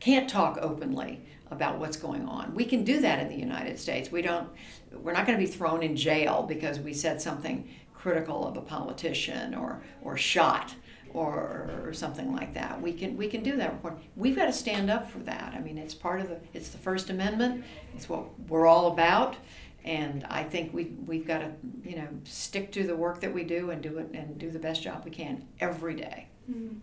can't 0.00 0.28
talk 0.28 0.58
openly 0.60 1.20
about 1.52 1.78
what's 1.78 1.96
going 1.96 2.26
on? 2.26 2.54
We 2.54 2.64
can 2.64 2.84
do 2.84 3.00
that 3.00 3.20
in 3.20 3.28
the 3.28 3.36
United 3.36 3.78
States. 3.78 4.10
We 4.10 4.22
don't. 4.22 4.48
We're 4.92 5.12
not 5.12 5.26
going 5.26 5.38
to 5.38 5.44
be 5.44 5.50
thrown 5.50 5.82
in 5.82 5.96
jail 5.96 6.44
because 6.48 6.78
we 6.80 6.92
said 6.92 7.20
something 7.20 7.68
critical 7.94 8.46
of 8.46 8.56
a 8.56 8.60
politician 8.60 9.54
or 9.54 9.82
or 10.02 10.16
shot 10.16 10.74
or, 11.14 11.70
or 11.84 11.92
something 11.92 12.32
like 12.32 12.54
that. 12.54 12.80
We 12.80 12.92
can 12.92 13.16
we 13.16 13.28
can 13.28 13.42
do 13.42 13.56
that. 13.56 13.74
We've 14.16 14.36
got 14.36 14.46
to 14.46 14.52
stand 14.52 14.90
up 14.90 15.10
for 15.10 15.18
that. 15.20 15.52
I 15.54 15.60
mean, 15.60 15.78
it's 15.78 15.94
part 15.94 16.20
of 16.20 16.28
the 16.28 16.40
it's 16.54 16.70
the 16.70 16.78
First 16.78 17.10
Amendment. 17.10 17.64
It's 17.94 18.08
what 18.08 18.24
we're 18.48 18.66
all 18.66 18.88
about. 18.92 19.36
And 19.84 20.24
I 20.30 20.44
think 20.44 20.72
we 20.72 20.92
we've 21.06 21.26
got 21.26 21.38
to 21.38 21.50
you 21.84 21.96
know 21.96 22.08
stick 22.24 22.72
to 22.72 22.86
the 22.86 22.96
work 22.96 23.20
that 23.20 23.32
we 23.32 23.44
do 23.44 23.70
and 23.70 23.82
do 23.82 23.98
it 23.98 24.10
and 24.14 24.38
do 24.38 24.50
the 24.50 24.58
best 24.58 24.82
job 24.82 25.04
we 25.04 25.10
can 25.10 25.46
every 25.60 25.94
day. 25.94 26.28
Mm. 26.50 26.78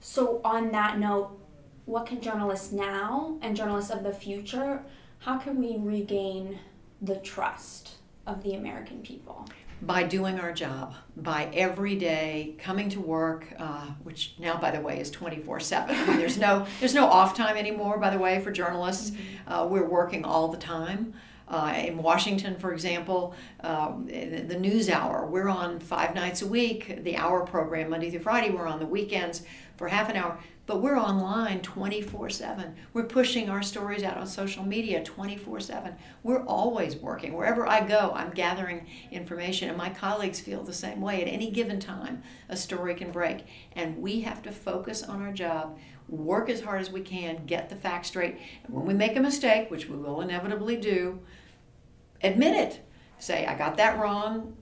So, 0.00 0.42
on 0.44 0.70
that 0.72 0.98
note, 0.98 1.38
what 1.86 2.06
can 2.06 2.20
journalists 2.20 2.72
now 2.72 3.36
and 3.42 3.56
journalists 3.56 3.90
of 3.90 4.02
the 4.02 4.12
future, 4.12 4.82
how 5.20 5.38
can 5.38 5.58
we 5.58 5.76
regain 5.78 6.58
the 7.02 7.16
trust 7.16 7.96
of 8.26 8.42
the 8.42 8.54
American 8.54 9.02
people? 9.02 9.46
by 9.82 10.02
doing 10.02 10.38
our 10.38 10.52
job, 10.52 10.94
by 11.16 11.50
every 11.52 11.96
day 11.96 12.54
coming 12.58 12.88
to 12.90 13.00
work, 13.00 13.46
uh, 13.58 13.86
which 14.02 14.34
now, 14.38 14.56
by 14.56 14.70
the 14.70 14.80
way, 14.80 14.98
is 14.98 15.10
24 15.10 15.60
7. 15.60 16.18
There's 16.18 16.38
no, 16.38 16.66
there's 16.80 16.94
no 16.94 17.06
off 17.06 17.36
time 17.36 17.56
anymore, 17.56 17.98
by 17.98 18.10
the 18.10 18.18
way, 18.18 18.40
for 18.40 18.50
journalists. 18.50 19.16
Uh, 19.46 19.66
we're 19.68 19.86
working 19.86 20.24
all 20.24 20.48
the 20.48 20.58
time. 20.58 21.14
Uh, 21.46 21.74
in 21.76 21.98
Washington, 21.98 22.56
for 22.56 22.72
example, 22.72 23.34
uh, 23.60 23.92
the, 24.06 24.44
the 24.48 24.58
news 24.58 24.88
hour, 24.88 25.26
we're 25.26 25.48
on 25.48 25.78
five 25.78 26.14
nights 26.14 26.40
a 26.40 26.46
week. 26.46 27.04
The 27.04 27.16
hour 27.18 27.44
program, 27.44 27.90
Monday 27.90 28.10
through 28.10 28.20
Friday, 28.20 28.48
we're 28.50 28.66
on 28.66 28.78
the 28.78 28.86
weekends 28.86 29.42
for 29.76 29.88
half 29.88 30.08
an 30.08 30.16
hour. 30.16 30.38
But 30.66 30.80
we're 30.80 30.98
online 30.98 31.60
24 31.60 32.30
7. 32.30 32.74
We're 32.94 33.04
pushing 33.04 33.50
our 33.50 33.62
stories 33.62 34.02
out 34.02 34.16
on 34.16 34.26
social 34.26 34.64
media 34.64 35.04
24 35.04 35.60
7. 35.60 35.94
We're 36.22 36.44
always 36.46 36.96
working. 36.96 37.34
Wherever 37.34 37.68
I 37.68 37.86
go, 37.86 38.12
I'm 38.14 38.30
gathering 38.30 38.86
information, 39.10 39.68
and 39.68 39.76
my 39.76 39.90
colleagues 39.90 40.40
feel 40.40 40.62
the 40.62 40.72
same 40.72 41.02
way. 41.02 41.20
At 41.20 41.28
any 41.28 41.50
given 41.50 41.80
time, 41.80 42.22
a 42.48 42.56
story 42.56 42.94
can 42.94 43.10
break. 43.10 43.44
And 43.72 43.98
we 43.98 44.22
have 44.22 44.42
to 44.44 44.52
focus 44.52 45.02
on 45.02 45.20
our 45.20 45.32
job, 45.32 45.78
work 46.08 46.48
as 46.48 46.62
hard 46.62 46.80
as 46.80 46.90
we 46.90 47.02
can, 47.02 47.44
get 47.44 47.68
the 47.68 47.76
facts 47.76 48.08
straight. 48.08 48.38
And 48.64 48.74
when 48.74 48.86
we 48.86 48.94
make 48.94 49.16
a 49.16 49.20
mistake, 49.20 49.70
which 49.70 49.88
we 49.88 49.96
will 49.96 50.22
inevitably 50.22 50.76
do, 50.76 51.20
admit 52.22 52.56
it. 52.56 52.80
Say, 53.18 53.44
I 53.44 53.54
got 53.54 53.76
that 53.76 53.98
wrong, 53.98 54.56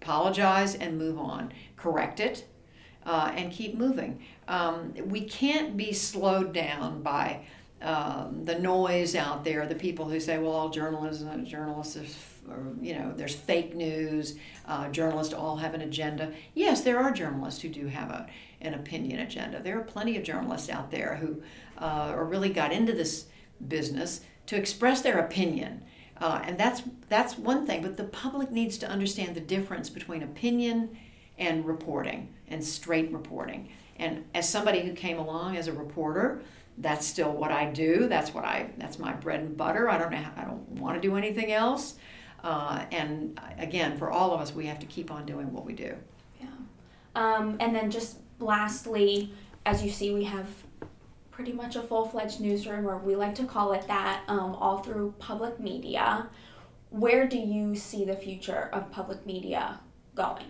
apologize, 0.00 0.76
and 0.76 0.98
move 0.98 1.18
on. 1.18 1.52
Correct 1.76 2.20
it, 2.20 2.46
uh, 3.08 3.32
and 3.34 3.50
keep 3.50 3.74
moving. 3.74 4.22
Um, 4.48 4.92
we 5.06 5.22
can't 5.22 5.78
be 5.78 5.94
slowed 5.94 6.52
down 6.52 7.02
by 7.02 7.40
um, 7.80 8.44
the 8.44 8.58
noise 8.58 9.14
out 9.14 9.44
there, 9.44 9.66
the 9.66 9.74
people 9.74 10.04
who 10.04 10.20
say, 10.20 10.38
well, 10.38 10.52
all 10.52 10.68
journalism, 10.68 11.46
journalists, 11.46 11.96
is, 11.96 12.18
or, 12.50 12.66
you 12.82 12.94
know, 12.94 13.14
there's 13.16 13.34
fake 13.34 13.74
news, 13.74 14.36
uh, 14.66 14.88
journalists 14.90 15.32
all 15.32 15.56
have 15.56 15.72
an 15.72 15.80
agenda. 15.80 16.34
Yes, 16.54 16.82
there 16.82 16.98
are 16.98 17.10
journalists 17.10 17.62
who 17.62 17.70
do 17.70 17.86
have 17.86 18.10
a, 18.10 18.28
an 18.60 18.74
opinion 18.74 19.20
agenda. 19.20 19.62
There 19.62 19.78
are 19.78 19.84
plenty 19.84 20.18
of 20.18 20.22
journalists 20.22 20.68
out 20.68 20.90
there 20.90 21.16
who 21.16 21.42
uh, 21.78 22.14
really 22.18 22.50
got 22.50 22.72
into 22.72 22.92
this 22.92 23.24
business 23.68 24.20
to 24.46 24.56
express 24.56 25.00
their 25.00 25.18
opinion. 25.18 25.82
Uh, 26.20 26.42
and 26.44 26.58
that's 26.58 26.82
that's 27.08 27.38
one 27.38 27.64
thing, 27.64 27.80
but 27.80 27.96
the 27.96 28.02
public 28.02 28.50
needs 28.50 28.76
to 28.78 28.88
understand 28.88 29.36
the 29.36 29.40
difference 29.40 29.88
between 29.88 30.24
opinion 30.24 30.98
and 31.38 31.64
reporting 31.64 32.34
and 32.50 32.64
straight 32.64 33.12
reporting. 33.12 33.68
And 33.96 34.24
as 34.34 34.48
somebody 34.48 34.80
who 34.80 34.92
came 34.92 35.18
along 35.18 35.56
as 35.56 35.68
a 35.68 35.72
reporter 35.72 36.40
that's 36.80 37.06
still 37.06 37.32
what 37.32 37.50
I 37.50 37.66
do. 37.66 38.08
That's 38.08 38.32
what 38.32 38.44
I. 38.44 38.70
That's 38.78 38.98
my 38.98 39.12
bread 39.12 39.40
and 39.40 39.56
butter. 39.56 39.88
I 39.88 39.98
don't 39.98 40.10
know. 40.10 40.18
How, 40.18 40.32
I 40.36 40.44
don't 40.44 40.68
want 40.80 41.00
to 41.00 41.00
do 41.00 41.16
anything 41.16 41.52
else. 41.52 41.96
Uh, 42.42 42.84
and 42.92 43.38
again, 43.58 43.98
for 43.98 44.10
all 44.10 44.32
of 44.32 44.40
us, 44.40 44.54
we 44.54 44.66
have 44.66 44.78
to 44.78 44.86
keep 44.86 45.10
on 45.10 45.26
doing 45.26 45.52
what 45.52 45.64
we 45.64 45.72
do. 45.72 45.94
Yeah. 46.40 46.46
Um, 47.16 47.56
and 47.58 47.74
then 47.74 47.90
just 47.90 48.18
lastly, 48.38 49.32
as 49.66 49.82
you 49.82 49.90
see, 49.90 50.14
we 50.14 50.24
have 50.24 50.46
pretty 51.32 51.52
much 51.52 51.74
a 51.74 51.82
full 51.82 52.06
fledged 52.06 52.40
newsroom, 52.40 52.86
or 52.86 52.98
we 52.98 53.16
like 53.16 53.34
to 53.36 53.44
call 53.44 53.72
it 53.72 53.86
that, 53.88 54.22
um, 54.28 54.54
all 54.54 54.78
through 54.78 55.14
public 55.18 55.58
media. 55.58 56.28
Where 56.90 57.26
do 57.26 57.38
you 57.38 57.74
see 57.74 58.04
the 58.04 58.16
future 58.16 58.70
of 58.72 58.90
public 58.92 59.26
media 59.26 59.80
going? 60.14 60.46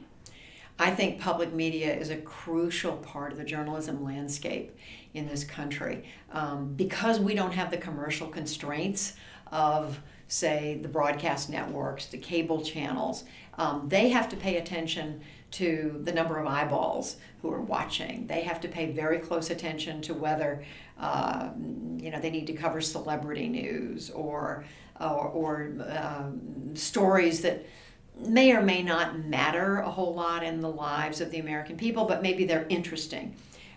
I 0.79 0.91
think 0.91 1.21
public 1.21 1.53
media 1.53 1.93
is 1.93 2.11
a 2.11 2.17
crucial 2.17 2.97
part 2.99 3.33
of 3.33 3.39
the 3.39 3.45
journalism 3.45 4.05
landscape 4.05 4.77
in 5.13 5.27
this 5.27 5.43
country 5.43 6.05
um, 6.33 6.75
because 6.75 7.19
we 7.19 7.35
don't 7.35 7.53
have 7.53 7.71
the 7.71 7.77
commercial 7.77 8.29
constraints 8.29 9.15
of, 9.51 10.01
say, 10.29 10.79
the 10.81 10.89
broadcast 10.89 11.51
networks, 11.51 12.07
the 12.07 12.19
cable 12.19 12.63
channels. 12.63 13.25
Um, 13.57 13.89
they 13.89 14.11
have 14.11 14.29
to 14.29 14.37
pay 14.37 14.59
attention 14.59 15.21
to 15.51 16.01
the 16.05 16.13
number 16.13 16.39
of 16.39 16.47
eyeballs 16.47 17.17
who 17.43 17.51
are 17.51 17.61
watching. 17.61 18.27
They 18.27 18.43
have 18.43 18.61
to 18.61 18.69
pay 18.69 18.93
very 18.93 19.19
close 19.19 19.51
attention 19.51 20.01
to 20.03 20.15
whether 20.15 20.63
uh, 21.01 21.51
you 21.97 22.11
know 22.11 22.21
they 22.21 22.31
need 22.31 22.47
to 22.49 22.53
cover 22.53 22.81
celebrity 22.81 23.49
news 23.49 24.11
or 24.11 24.65
or, 25.01 25.29
or 25.29 25.73
um, 25.89 26.77
stories 26.77 27.41
that 27.43 27.65
may 28.21 28.53
or 28.53 28.63
may 28.63 28.83
not 28.83 29.19
matter 29.19 29.79
a 29.79 29.91
whole 29.91 30.15
lot 30.15 30.43
in 30.43 30.61
the 30.61 30.71
lives 30.71 31.21
of 31.21 31.31
the 31.31 31.39
American 31.39 31.77
people, 31.77 32.05
but 32.05 32.23
maybe 32.23 32.45
they're 32.45 32.67
interesting. 32.69 33.35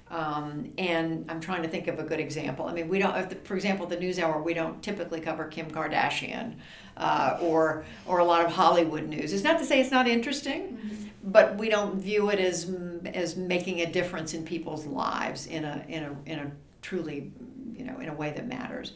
Um, 0.10 0.74
and 0.78 1.26
I'm 1.30 1.40
trying 1.40 1.64
to 1.64 1.70
think 1.70 1.88
of 1.88 1.98
a 2.00 2.04
good 2.04 2.20
example. 2.20 2.66
I 2.66 2.74
mean, 2.74 2.90
we 2.90 3.00
don't, 3.00 3.46
for 3.46 3.56
example, 3.56 3.86
the 3.88 3.96
NewsHour, 3.96 4.44
we 4.44 4.54
don't 4.54 4.82
typically 4.84 5.22
cover 5.22 5.46
Kim 5.46 5.72
Kardashian 5.72 6.56
uh, 6.98 7.38
or 7.42 7.86
or 8.06 8.20
a 8.20 8.26
lot 8.26 8.46
of 8.46 8.52
Hollywood 8.52 9.08
news. 9.08 9.32
It's 9.32 9.44
not 9.44 9.58
to 9.60 9.66
say 9.66 9.80
it's 9.80 9.92
not 9.92 10.10
interesting, 10.10 10.78
mm-hmm. 10.78 11.06
but 11.24 11.58
we 11.58 11.70
don't 11.70 11.96
view 11.96 12.30
it 12.30 12.40
as 12.40 12.70
as 13.14 13.38
making 13.38 13.80
a 13.80 13.90
difference 13.90 14.34
in 14.34 14.44
people's 14.44 14.86
lives 14.86 15.48
in 15.48 15.64
a 15.64 15.86
in 15.88 16.04
a 16.04 16.16
in 16.26 16.40
a 16.40 16.52
truly, 16.82 17.32
you 17.74 17.86
know, 17.86 17.98
in 18.00 18.10
a 18.10 18.14
way 18.14 18.32
that 18.32 18.48
matters. 18.48 18.92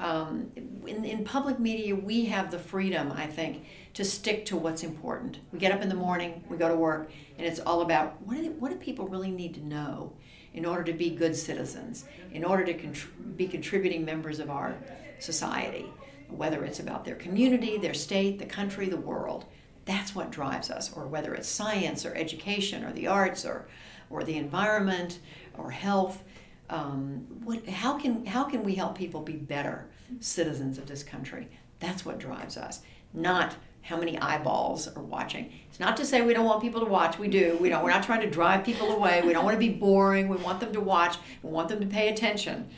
Um, 0.00 0.50
in, 0.86 1.04
in 1.04 1.24
public 1.24 1.58
media, 1.58 1.94
we 1.94 2.24
have 2.24 2.50
the 2.50 2.58
freedom, 2.58 3.12
I 3.12 3.26
think, 3.26 3.66
to 3.92 4.04
stick 4.04 4.46
to 4.46 4.56
what's 4.56 4.82
important. 4.82 5.40
We 5.52 5.58
get 5.58 5.72
up 5.72 5.82
in 5.82 5.90
the 5.90 5.94
morning, 5.94 6.42
we 6.48 6.56
go 6.56 6.68
to 6.68 6.74
work, 6.74 7.10
and 7.36 7.46
it's 7.46 7.60
all 7.60 7.82
about 7.82 8.20
what 8.22 8.36
do, 8.36 8.42
they, 8.42 8.48
what 8.48 8.70
do 8.70 8.78
people 8.78 9.06
really 9.06 9.30
need 9.30 9.54
to 9.54 9.60
know 9.60 10.14
in 10.54 10.64
order 10.64 10.82
to 10.84 10.94
be 10.94 11.10
good 11.10 11.36
citizens, 11.36 12.06
in 12.32 12.44
order 12.44 12.64
to 12.64 12.74
contr- 12.74 13.36
be 13.36 13.46
contributing 13.46 14.02
members 14.02 14.40
of 14.40 14.48
our 14.48 14.74
society, 15.18 15.86
whether 16.28 16.64
it's 16.64 16.80
about 16.80 17.04
their 17.04 17.14
community, 17.16 17.76
their 17.76 17.94
state, 17.94 18.38
the 18.38 18.46
country, 18.46 18.88
the 18.88 18.96
world. 18.96 19.44
That's 19.84 20.14
what 20.14 20.30
drives 20.30 20.70
us, 20.70 20.90
or 20.94 21.06
whether 21.08 21.34
it's 21.34 21.48
science 21.48 22.06
or 22.06 22.14
education 22.14 22.84
or 22.84 22.92
the 22.92 23.06
arts 23.06 23.44
or, 23.44 23.68
or 24.08 24.24
the 24.24 24.38
environment 24.38 25.18
or 25.58 25.70
health. 25.70 26.24
Um, 26.70 27.26
what, 27.44 27.68
how, 27.68 27.98
can, 27.98 28.24
how 28.24 28.44
can 28.44 28.62
we 28.62 28.76
help 28.76 28.96
people 28.96 29.20
be 29.20 29.34
better 29.34 29.86
citizens 30.20 30.78
of 30.78 30.86
this 30.86 31.02
country? 31.02 31.48
That's 31.80 32.04
what 32.06 32.18
drives 32.18 32.56
us, 32.56 32.80
not 33.12 33.56
how 33.82 33.96
many 33.96 34.18
eyeballs 34.18 34.86
are 34.88 35.02
watching. 35.02 35.52
It's 35.68 35.80
not 35.80 35.96
to 35.96 36.06
say 36.06 36.22
we 36.22 36.32
don't 36.32 36.44
want 36.44 36.62
people 36.62 36.80
to 36.80 36.86
watch. 36.86 37.18
We 37.18 37.28
do. 37.28 37.58
We 37.60 37.70
don't. 37.70 37.82
We're 37.82 37.90
not 37.90 38.04
trying 38.04 38.20
to 38.20 38.30
drive 38.30 38.64
people 38.64 38.92
away. 38.92 39.22
We 39.22 39.32
don't 39.32 39.44
want 39.44 39.54
to 39.54 39.58
be 39.58 39.72
boring. 39.72 40.28
We 40.28 40.36
want 40.36 40.60
them 40.60 40.72
to 40.74 40.80
watch. 40.80 41.16
We 41.42 41.50
want 41.50 41.68
them 41.68 41.80
to 41.80 41.86
pay 41.86 42.08
attention. 42.08 42.68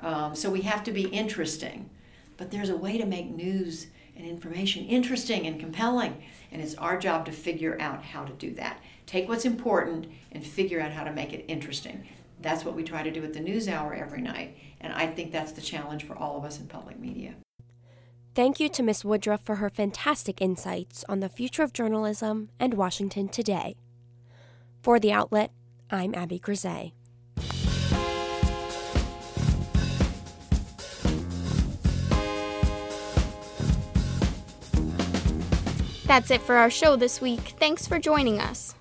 Um, 0.00 0.34
so 0.34 0.48
we 0.48 0.62
have 0.62 0.82
to 0.84 0.92
be 0.92 1.06
interesting. 1.08 1.90
But 2.36 2.50
there's 2.50 2.70
a 2.70 2.76
way 2.76 2.96
to 2.96 3.04
make 3.04 3.30
news 3.30 3.88
and 4.16 4.26
information 4.26 4.86
interesting 4.86 5.46
and 5.46 5.58
compelling, 5.58 6.22
and 6.50 6.62
it's 6.62 6.74
our 6.76 6.98
job 6.98 7.26
to 7.26 7.32
figure 7.32 7.76
out 7.80 8.02
how 8.04 8.24
to 8.24 8.32
do 8.34 8.52
that. 8.54 8.78
Take 9.06 9.28
what's 9.28 9.44
important 9.44 10.06
and 10.32 10.46
figure 10.46 10.80
out 10.80 10.92
how 10.92 11.04
to 11.04 11.12
make 11.12 11.32
it 11.32 11.44
interesting. 11.48 12.06
That's 12.42 12.64
what 12.64 12.74
we 12.74 12.82
try 12.82 13.04
to 13.04 13.10
do 13.10 13.22
at 13.24 13.32
the 13.32 13.40
news 13.40 13.68
hour 13.68 13.94
every 13.94 14.20
night, 14.20 14.56
and 14.80 14.92
I 14.92 15.06
think 15.06 15.30
that's 15.30 15.52
the 15.52 15.60
challenge 15.60 16.04
for 16.04 16.16
all 16.16 16.36
of 16.36 16.44
us 16.44 16.58
in 16.58 16.66
public 16.66 16.98
media. 16.98 17.34
Thank 18.34 18.58
you 18.58 18.68
to 18.70 18.82
Ms. 18.82 19.04
Woodruff 19.04 19.42
for 19.42 19.56
her 19.56 19.70
fantastic 19.70 20.40
insights 20.40 21.04
on 21.08 21.20
the 21.20 21.28
future 21.28 21.62
of 21.62 21.72
journalism 21.72 22.48
and 22.58 22.74
Washington 22.74 23.28
today. 23.28 23.76
For 24.82 24.98
The 24.98 25.12
Outlet, 25.12 25.52
I'm 25.90 26.14
Abby 26.14 26.40
Grisey. 26.40 26.92
That's 36.06 36.30
it 36.30 36.42
for 36.42 36.56
our 36.56 36.68
show 36.68 36.96
this 36.96 37.20
week. 37.20 37.54
Thanks 37.58 37.86
for 37.86 37.98
joining 37.98 38.40
us. 38.40 38.74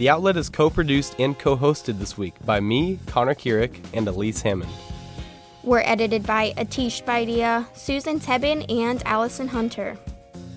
The 0.00 0.08
Outlet 0.08 0.38
is 0.38 0.48
co 0.48 0.70
produced 0.70 1.14
and 1.18 1.38
co 1.38 1.58
hosted 1.58 1.98
this 1.98 2.16
week 2.16 2.32
by 2.46 2.58
me, 2.58 2.98
Connor 3.04 3.34
Kierick, 3.34 3.82
and 3.92 4.08
Elise 4.08 4.40
Hammond. 4.40 4.72
We're 5.62 5.80
edited 5.80 6.26
by 6.26 6.54
Atish 6.56 7.04
Baidia, 7.04 7.66
Susan 7.76 8.18
Tebbin, 8.18 8.64
and 8.70 9.02
Allison 9.04 9.46
Hunter. 9.46 9.98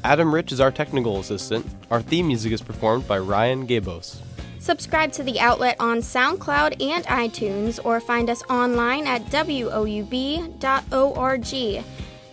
Adam 0.05 0.33
Rich 0.33 0.53
is 0.53 0.61
our 0.61 0.71
technical 0.71 1.19
assistant. 1.19 1.65
Our 1.91 2.01
theme 2.01 2.27
music 2.27 2.53
is 2.53 2.61
performed 2.61 3.05
by 3.05 3.19
Ryan 3.19 3.67
Gabos. 3.67 4.21
Subscribe 4.59 5.11
to 5.11 5.23
the 5.23 5.41
outlet 5.41 5.75
on 5.77 5.97
SoundCloud 5.97 6.81
and 6.81 7.03
iTunes 7.07 7.81
or 7.83 7.99
find 7.99 8.29
us 8.29 8.43
online 8.43 9.05
at 9.07 9.25
woub.org. 9.25 10.53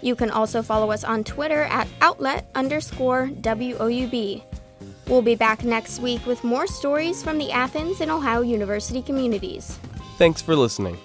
You 0.00 0.14
can 0.14 0.30
also 0.30 0.62
follow 0.62 0.92
us 0.92 1.02
on 1.02 1.24
Twitter 1.24 1.64
at 1.64 1.88
outlet 2.00 2.48
underscore 2.54 3.26
WOUB. 3.26 4.44
We'll 5.10 5.22
be 5.22 5.34
back 5.34 5.64
next 5.64 5.98
week 5.98 6.24
with 6.24 6.44
more 6.44 6.68
stories 6.68 7.20
from 7.20 7.36
the 7.36 7.50
Athens 7.50 8.00
and 8.00 8.12
Ohio 8.12 8.42
University 8.42 9.02
communities. 9.02 9.76
Thanks 10.18 10.40
for 10.40 10.54
listening. 10.54 10.96